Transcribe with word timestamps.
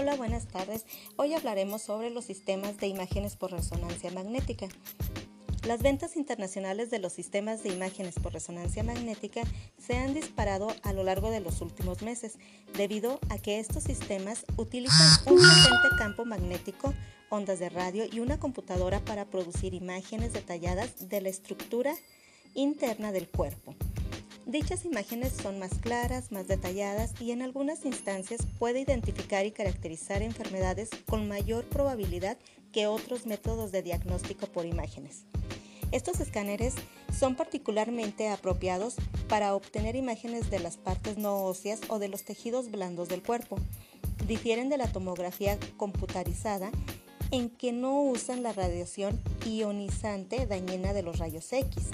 Hola, 0.00 0.14
buenas 0.14 0.46
tardes. 0.46 0.86
Hoy 1.16 1.34
hablaremos 1.34 1.82
sobre 1.82 2.10
los 2.10 2.24
sistemas 2.24 2.76
de 2.76 2.86
imágenes 2.86 3.34
por 3.34 3.50
resonancia 3.50 4.12
magnética. 4.12 4.68
Las 5.66 5.82
ventas 5.82 6.14
internacionales 6.14 6.88
de 6.88 7.00
los 7.00 7.12
sistemas 7.12 7.64
de 7.64 7.70
imágenes 7.70 8.14
por 8.14 8.32
resonancia 8.32 8.84
magnética 8.84 9.42
se 9.76 9.96
han 9.96 10.14
disparado 10.14 10.68
a 10.84 10.92
lo 10.92 11.02
largo 11.02 11.32
de 11.32 11.40
los 11.40 11.60
últimos 11.62 12.02
meses, 12.02 12.38
debido 12.76 13.18
a 13.28 13.38
que 13.38 13.58
estos 13.58 13.82
sistemas 13.82 14.46
utilizan 14.56 15.08
un 15.26 15.36
potente 15.36 15.96
campo 15.98 16.24
magnético, 16.24 16.94
ondas 17.28 17.58
de 17.58 17.68
radio 17.68 18.04
y 18.08 18.20
una 18.20 18.38
computadora 18.38 19.00
para 19.00 19.24
producir 19.24 19.74
imágenes 19.74 20.32
detalladas 20.32 21.08
de 21.08 21.22
la 21.22 21.28
estructura 21.28 21.92
interna 22.54 23.10
del 23.10 23.28
cuerpo. 23.28 23.74
Dichas 24.48 24.86
imágenes 24.86 25.34
son 25.34 25.58
más 25.58 25.74
claras, 25.74 26.32
más 26.32 26.48
detalladas 26.48 27.12
y 27.20 27.32
en 27.32 27.42
algunas 27.42 27.84
instancias 27.84 28.40
puede 28.58 28.80
identificar 28.80 29.44
y 29.44 29.50
caracterizar 29.50 30.22
enfermedades 30.22 30.88
con 31.06 31.28
mayor 31.28 31.66
probabilidad 31.66 32.38
que 32.72 32.86
otros 32.86 33.26
métodos 33.26 33.72
de 33.72 33.82
diagnóstico 33.82 34.46
por 34.46 34.64
imágenes. 34.64 35.26
Estos 35.92 36.20
escáneres 36.20 36.76
son 37.14 37.34
particularmente 37.34 38.30
apropiados 38.30 38.96
para 39.28 39.54
obtener 39.54 39.96
imágenes 39.96 40.48
de 40.48 40.60
las 40.60 40.78
partes 40.78 41.18
no 41.18 41.44
óseas 41.44 41.80
o 41.88 41.98
de 41.98 42.08
los 42.08 42.24
tejidos 42.24 42.70
blandos 42.70 43.10
del 43.10 43.22
cuerpo. 43.22 43.58
Difieren 44.26 44.70
de 44.70 44.78
la 44.78 44.90
tomografía 44.90 45.58
computarizada 45.76 46.70
en 47.32 47.50
que 47.50 47.72
no 47.72 48.00
usan 48.00 48.42
la 48.42 48.54
radiación 48.54 49.20
ionizante 49.44 50.46
dañina 50.46 50.94
de 50.94 51.02
los 51.02 51.18
rayos 51.18 51.52
X. 51.52 51.90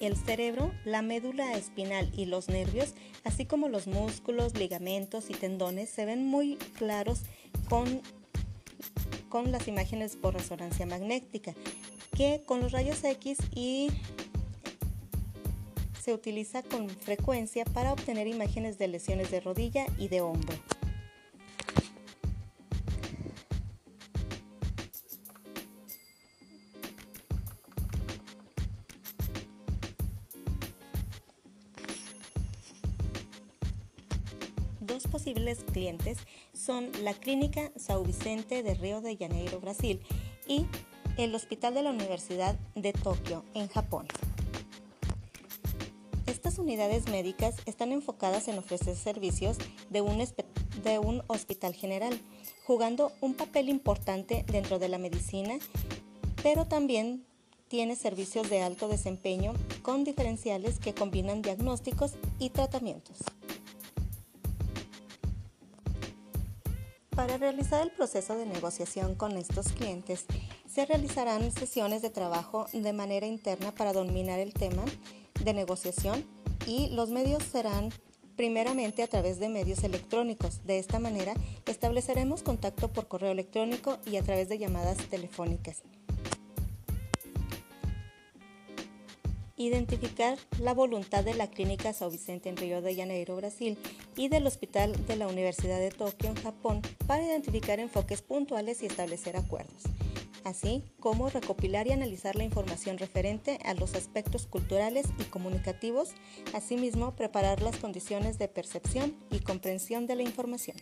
El 0.00 0.16
cerebro, 0.16 0.72
la 0.86 1.02
médula 1.02 1.54
espinal 1.54 2.10
y 2.16 2.24
los 2.24 2.48
nervios, 2.48 2.94
así 3.22 3.44
como 3.44 3.68
los 3.68 3.86
músculos, 3.86 4.56
ligamentos 4.56 5.28
y 5.28 5.34
tendones, 5.34 5.90
se 5.90 6.06
ven 6.06 6.26
muy 6.26 6.56
claros 6.78 7.20
con, 7.68 8.00
con 9.28 9.52
las 9.52 9.68
imágenes 9.68 10.16
por 10.16 10.32
resonancia 10.32 10.86
magnética, 10.86 11.54
que 12.16 12.42
con 12.46 12.60
los 12.60 12.72
rayos 12.72 13.04
X 13.04 13.36
y 13.54 13.90
se 16.02 16.14
utiliza 16.14 16.62
con 16.62 16.88
frecuencia 16.88 17.66
para 17.66 17.92
obtener 17.92 18.26
imágenes 18.26 18.78
de 18.78 18.88
lesiones 18.88 19.30
de 19.30 19.40
rodilla 19.40 19.84
y 19.98 20.08
de 20.08 20.22
hombro. 20.22 20.56
Posibles 35.08 35.64
clientes 35.64 36.18
son 36.52 36.90
la 37.02 37.14
Clínica 37.14 37.72
São 37.76 38.04
Vicente 38.04 38.62
de 38.62 38.74
Río 38.74 39.00
de 39.00 39.16
Janeiro, 39.16 39.60
Brasil, 39.60 40.00
y 40.46 40.66
el 41.16 41.34
Hospital 41.34 41.74
de 41.74 41.82
la 41.82 41.90
Universidad 41.90 42.58
de 42.74 42.92
Tokio, 42.92 43.44
en 43.54 43.68
Japón. 43.68 44.06
Estas 46.26 46.58
unidades 46.58 47.08
médicas 47.08 47.56
están 47.66 47.92
enfocadas 47.92 48.48
en 48.48 48.58
ofrecer 48.58 48.96
servicios 48.96 49.58
de 49.90 50.00
un, 50.00 50.18
de 50.82 50.98
un 50.98 51.22
hospital 51.26 51.74
general, 51.74 52.18
jugando 52.64 53.12
un 53.20 53.34
papel 53.34 53.68
importante 53.68 54.44
dentro 54.50 54.78
de 54.78 54.88
la 54.88 54.98
medicina, 54.98 55.58
pero 56.42 56.66
también 56.66 57.24
tiene 57.68 57.94
servicios 57.94 58.50
de 58.50 58.62
alto 58.62 58.88
desempeño 58.88 59.52
con 59.82 60.02
diferenciales 60.04 60.78
que 60.78 60.94
combinan 60.94 61.42
diagnósticos 61.42 62.14
y 62.38 62.50
tratamientos. 62.50 63.18
Para 67.20 67.36
realizar 67.36 67.82
el 67.82 67.90
proceso 67.90 68.34
de 68.34 68.46
negociación 68.46 69.14
con 69.14 69.36
estos 69.36 69.74
clientes, 69.74 70.24
se 70.66 70.86
realizarán 70.86 71.52
sesiones 71.52 72.00
de 72.00 72.08
trabajo 72.08 72.66
de 72.72 72.94
manera 72.94 73.26
interna 73.26 73.72
para 73.72 73.92
dominar 73.92 74.38
el 74.38 74.54
tema 74.54 74.82
de 75.44 75.52
negociación 75.52 76.24
y 76.66 76.88
los 76.88 77.10
medios 77.10 77.42
serán 77.42 77.90
primeramente 78.36 79.02
a 79.02 79.06
través 79.06 79.38
de 79.38 79.50
medios 79.50 79.84
electrónicos. 79.84 80.64
De 80.64 80.78
esta 80.78 80.98
manera, 80.98 81.34
estableceremos 81.66 82.42
contacto 82.42 82.88
por 82.88 83.06
correo 83.06 83.32
electrónico 83.32 83.98
y 84.06 84.16
a 84.16 84.22
través 84.22 84.48
de 84.48 84.56
llamadas 84.56 84.96
telefónicas. 85.10 85.82
Identificar 89.66 90.38
la 90.58 90.72
voluntad 90.72 91.22
de 91.22 91.34
la 91.34 91.48
Clínica 91.48 91.90
São 91.90 92.10
Vicente 92.10 92.48
en 92.48 92.56
Río 92.56 92.80
de 92.80 92.96
Janeiro, 92.96 93.36
Brasil, 93.36 93.76
y 94.16 94.28
del 94.28 94.46
Hospital 94.46 95.06
de 95.06 95.16
la 95.16 95.28
Universidad 95.28 95.78
de 95.78 95.90
Tokio, 95.90 96.30
en 96.30 96.36
Japón, 96.36 96.82
para 97.06 97.24
identificar 97.24 97.78
enfoques 97.78 98.22
puntuales 98.22 98.82
y 98.82 98.86
establecer 98.86 99.36
acuerdos, 99.36 99.82
así 100.44 100.82
como 100.98 101.28
recopilar 101.28 101.86
y 101.86 101.92
analizar 101.92 102.36
la 102.36 102.44
información 102.44 102.98
referente 102.98 103.58
a 103.64 103.74
los 103.74 103.94
aspectos 103.94 104.46
culturales 104.46 105.06
y 105.18 105.24
comunicativos, 105.24 106.14
asimismo 106.54 107.14
preparar 107.14 107.62
las 107.62 107.76
condiciones 107.76 108.38
de 108.38 108.48
percepción 108.48 109.14
y 109.30 109.40
comprensión 109.40 110.06
de 110.06 110.16
la 110.16 110.22
información. 110.22 110.76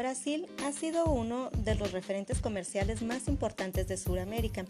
Brasil 0.00 0.46
ha 0.64 0.72
sido 0.72 1.04
uno 1.04 1.50
de 1.58 1.74
los 1.74 1.92
referentes 1.92 2.40
comerciales 2.40 3.02
más 3.02 3.28
importantes 3.28 3.86
de 3.86 3.98
Sudamérica. 3.98 4.64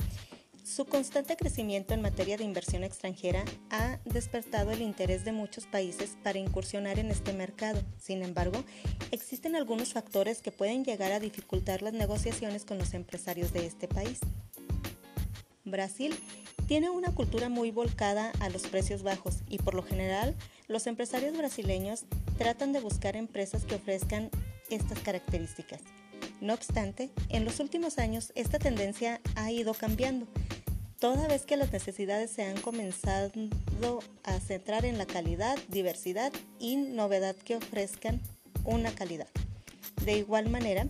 Su 0.65 0.87
constante 0.87 1.37
crecimiento 1.37 1.95
en 1.95 2.03
materia 2.03 2.37
de 2.37 2.43
inversión 2.43 2.83
extranjera 2.83 3.45
ha 3.71 4.01
despertado 4.05 4.73
el 4.73 4.83
interés 4.83 5.25
de 5.25 5.31
muchos 5.31 5.67
países 5.67 6.17
para 6.25 6.41
incursionar 6.41 6.99
en 6.99 7.13
este 7.13 7.33
mercado. 7.33 7.81
Sin 7.97 8.25
embargo, 8.25 8.65
existen 9.13 9.55
algunos 9.55 9.93
factores 9.93 10.43
que 10.43 10.51
pueden 10.51 10.85
llegar 10.85 11.13
a 11.13 11.21
dificultar 11.21 11.81
las 11.81 11.93
negociaciones 11.93 12.65
con 12.65 12.79
los 12.79 12.93
empresarios 12.93 13.53
de 13.53 13.67
este 13.67 13.87
país. 13.87 14.19
Brasil 15.65 16.13
tiene 16.67 16.91
una 16.91 17.15
cultura 17.15 17.49
muy 17.49 17.71
volcada 17.71 18.33
a 18.41 18.51
los 18.51 18.63
precios 18.63 19.05
bajos 19.05 19.43
y 19.49 19.59
por 19.59 19.75
lo 19.75 19.85
general 19.85 20.35
los 20.67 20.89
empresarios 20.89 21.37
brasileños 21.37 22.05
tratan 22.37 22.73
de 22.73 22.81
buscar 22.81 23.15
empresas 23.15 23.65
que 23.65 23.77
ofrezcan 23.77 24.31
estas 24.71 25.01
características. 25.01 25.81
No 26.41 26.55
obstante, 26.55 27.11
en 27.29 27.45
los 27.45 27.61
últimos 27.61 27.99
años 27.99 28.33
esta 28.35 28.59
tendencia 28.59 29.21
ha 29.35 29.51
ido 29.51 29.75
cambiando, 29.75 30.27
toda 30.99 31.29
vez 31.29 31.45
que 31.45 31.57
las 31.57 31.73
necesidades 31.73 32.31
se 32.31 32.45
han 32.45 32.61
comenzado 32.61 33.31
a 34.23 34.41
centrar 34.41 34.85
en 34.85 34.99
la 34.99 35.07
calidad, 35.07 35.59
diversidad 35.69 36.33
y 36.59 36.77
novedad 36.77 37.37
que 37.37 37.57
ofrezcan 37.57 38.21
una 38.65 38.91
calidad. 38.93 39.29
De 40.05 40.19
igual 40.19 40.49
manera, 40.49 40.87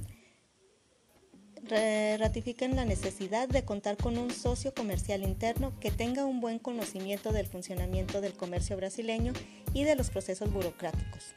ratifican 2.19 2.75
la 2.75 2.85
necesidad 2.85 3.49
de 3.49 3.65
contar 3.65 3.97
con 3.97 4.19
un 4.19 4.31
socio 4.33 4.75
comercial 4.75 5.23
interno 5.23 5.73
que 5.79 5.91
tenga 5.91 6.25
un 6.25 6.41
buen 6.41 6.59
conocimiento 6.59 7.33
del 7.33 7.47
funcionamiento 7.47 8.21
del 8.21 8.33
comercio 8.33 8.77
brasileño 8.77 9.33
y 9.73 9.85
de 9.85 9.95
los 9.95 10.11
procesos 10.11 10.53
burocráticos. 10.53 11.33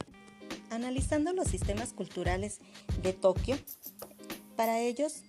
Analizando 0.74 1.34
los 1.34 1.50
sistemas 1.50 1.94
culturales 1.94 2.58
de 3.04 3.14
Tokio, 3.14 3.56
para 4.56 4.80
ellos 4.80 5.22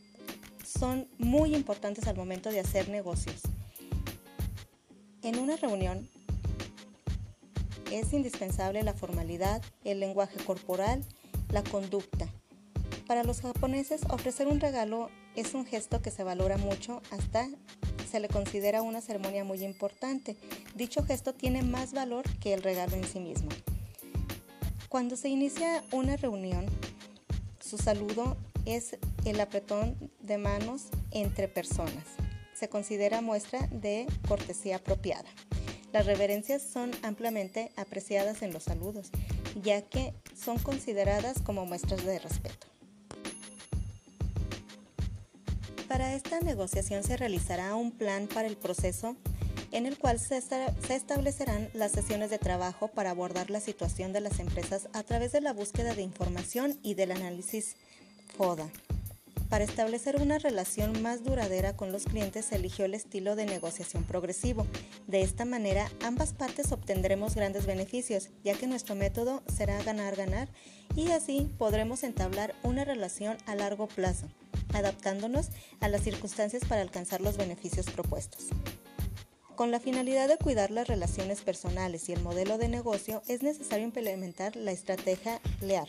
son 0.64 1.06
muy 1.18 1.54
importantes 1.54 2.08
al 2.08 2.16
momento 2.16 2.50
de 2.50 2.60
hacer 2.60 2.88
negocios. 2.88 3.42
En 5.20 5.38
una 5.38 5.58
reunión 5.58 6.08
es 7.92 8.14
indispensable 8.14 8.82
la 8.84 8.94
formalidad, 8.94 9.60
el 9.84 10.00
lenguaje 10.00 10.42
corporal, 10.46 11.04
la 11.50 11.62
conducta. 11.62 12.26
Para 13.06 13.22
los 13.22 13.42
japoneses 13.42 14.00
ofrecer 14.08 14.48
un 14.48 14.60
regalo 14.60 15.10
es 15.36 15.52
un 15.52 15.66
gesto 15.66 16.00
que 16.00 16.10
se 16.10 16.24
valora 16.24 16.56
mucho 16.56 17.02
hasta 17.10 17.50
se 18.10 18.18
le 18.18 18.28
considera 18.28 18.80
una 18.80 19.02
ceremonia 19.02 19.44
muy 19.44 19.62
importante. 19.62 20.38
Dicho 20.74 21.04
gesto 21.04 21.34
tiene 21.34 21.62
más 21.62 21.92
valor 21.92 22.24
que 22.38 22.54
el 22.54 22.62
regalo 22.62 22.96
en 22.96 23.04
sí 23.04 23.20
mismo. 23.20 23.50
Cuando 24.94 25.16
se 25.16 25.28
inicia 25.28 25.82
una 25.90 26.16
reunión, 26.16 26.66
su 27.60 27.78
saludo 27.78 28.36
es 28.64 28.96
el 29.24 29.40
apretón 29.40 29.96
de 30.20 30.38
manos 30.38 30.84
entre 31.10 31.48
personas. 31.48 32.04
Se 32.54 32.68
considera 32.68 33.20
muestra 33.20 33.66
de 33.72 34.06
cortesía 34.28 34.76
apropiada. 34.76 35.28
Las 35.92 36.06
reverencias 36.06 36.62
son 36.62 36.92
ampliamente 37.02 37.72
apreciadas 37.74 38.42
en 38.42 38.52
los 38.52 38.62
saludos, 38.62 39.10
ya 39.64 39.82
que 39.82 40.14
son 40.36 40.58
consideradas 40.60 41.42
como 41.42 41.66
muestras 41.66 42.04
de 42.04 42.20
respeto. 42.20 42.68
Para 45.88 46.14
esta 46.14 46.38
negociación 46.38 47.02
se 47.02 47.16
realizará 47.16 47.74
un 47.74 47.90
plan 47.90 48.28
para 48.28 48.46
el 48.46 48.56
proceso 48.56 49.16
en 49.74 49.86
el 49.86 49.98
cual 49.98 50.20
se, 50.20 50.40
establecerán 50.88 51.68
las 51.74 51.90
sesiones 51.90 52.30
de 52.30 52.38
trabajo 52.38 52.88
para 52.88 53.10
abordar 53.10 53.50
la 53.50 53.58
situación 53.58 54.12
de 54.12 54.20
las 54.20 54.38
empresas 54.38 54.88
a 54.92 55.02
través 55.02 55.32
de 55.32 55.40
la 55.40 55.52
búsqueda 55.52 55.94
de 55.94 56.02
información 56.02 56.78
y 56.84 56.94
del 56.94 57.10
análisis 57.10 57.74
FODA. 58.36 58.70
Para 59.50 59.64
establecer 59.64 60.20
una 60.20 60.38
relación 60.38 61.02
más 61.02 61.24
duradera 61.24 61.76
con 61.76 61.90
los 61.90 62.04
clientes 62.04 62.46
se 62.46 62.56
eligió 62.56 62.84
el 62.84 62.94
estilo 62.94 63.34
de 63.34 63.46
negociación 63.46 64.04
progresivo. 64.04 64.64
De 65.08 65.22
esta 65.22 65.44
manera, 65.44 65.90
ambas 66.04 66.32
partes 66.32 66.70
obtendremos 66.70 67.34
grandes 67.34 67.66
beneficios, 67.66 68.30
ya 68.44 68.54
que 68.54 68.68
nuestro 68.68 68.94
método 68.94 69.42
será 69.52 69.82
ganar-ganar 69.82 70.48
y 70.94 71.10
así 71.10 71.50
podremos 71.58 72.04
entablar 72.04 72.54
una 72.62 72.84
relación 72.84 73.36
a 73.46 73.56
largo 73.56 73.88
plazo, 73.88 74.28
adaptándonos 74.72 75.48
a 75.80 75.88
las 75.88 76.02
circunstancias 76.02 76.64
para 76.64 76.82
alcanzar 76.82 77.20
los 77.20 77.36
beneficios 77.36 77.86
propuestos. 77.86 78.50
Con 79.56 79.70
la 79.70 79.78
finalidad 79.78 80.26
de 80.26 80.36
cuidar 80.36 80.72
las 80.72 80.88
relaciones 80.88 81.42
personales 81.42 82.08
y 82.08 82.12
el 82.12 82.20
modelo 82.22 82.58
de 82.58 82.66
negocio, 82.66 83.22
es 83.28 83.44
necesario 83.44 83.84
implementar 83.84 84.56
la 84.56 84.72
estrategia 84.72 85.40
LEAR 85.60 85.86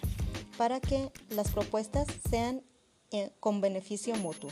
para 0.56 0.80
que 0.80 1.12
las 1.30 1.52
propuestas 1.52 2.06
sean 2.30 2.62
eh, 3.12 3.32
con 3.40 3.62
beneficio 3.62 4.16
mutuo. 4.18 4.52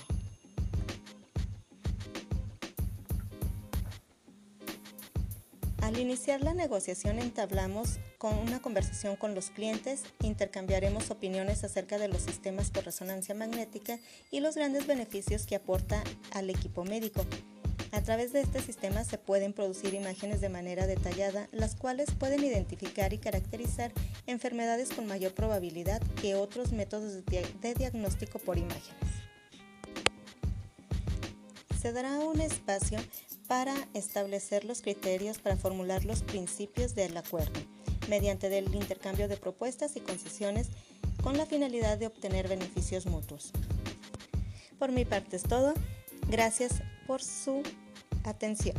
Al 5.82 6.00
iniciar 6.00 6.42
la 6.42 6.56
negociación 6.56 7.20
entablamos 7.20 8.00
con 8.18 8.40
una 8.40 8.64
conversación 8.64 9.16
con 9.16 9.36
los 9.36 9.52
clientes, 9.52 10.06
intercambiaremos 10.24 11.12
opiniones 11.12 11.64
acerca 11.64 12.00
de 12.00 12.08
los 12.08 12.24
sistemas 12.24 12.72
por 12.72 12.86
resonancia 12.86 13.36
magnética 13.36 14.00
y 14.32 14.40
los 14.40 14.56
grandes 14.56 14.88
beneficios 14.88 15.46
que 15.46 15.56
aporta 15.56 16.04
al 16.32 16.50
equipo 16.50 16.84
médico. 16.84 17.24
A 17.94 18.02
través 18.02 18.34
de 18.34 18.42
este 18.42 18.60
sistema 18.60 19.04
se 19.04 19.20
pueden 19.20 19.54
producir 19.54 19.94
imágenes 19.94 20.42
de 20.42 20.50
manera 20.50 20.88
detallada, 20.88 21.48
las 21.52 21.76
cuales 21.76 22.10
pueden 22.18 22.44
identificar 22.44 23.14
y 23.14 23.20
caracterizar 23.20 23.92
enfermedades 24.26 24.90
con 24.90 25.06
mayor 25.06 25.34
probabilidad 25.36 26.02
que 26.20 26.34
otros 26.34 26.72
métodos 26.72 27.24
de 27.24 27.74
diagnóstico 27.76 28.40
por 28.40 28.58
imágenes. 28.58 29.14
Se 31.80 31.94
dará 31.94 32.18
un 32.18 32.42
espacio 32.42 32.98
para 33.48 33.76
establecer 33.94 34.66
los 34.66 34.82
criterios 34.82 35.38
para 35.38 35.56
formular 35.56 36.04
los 36.04 36.24
principios 36.24 36.96
del 36.96 37.16
acuerdo, 37.16 37.60
mediante 38.10 38.58
el 38.58 38.74
intercambio 38.74 39.28
de 39.28 39.38
propuestas 39.38 39.96
y 39.98 40.00
concesiones 40.00 40.70
con 41.22 41.38
la 41.38 41.46
finalidad 41.46 42.00
de 42.00 42.08
obtener 42.08 42.48
beneficios 42.48 43.06
mutuos. 43.06 43.52
Por 44.80 44.92
mi 44.92 45.06
parte 45.06 45.36
es 45.36 45.44
todo. 45.44 45.76
Gracias 46.28 46.82
por 47.06 47.22
su 47.22 47.62
atención. 48.24 48.76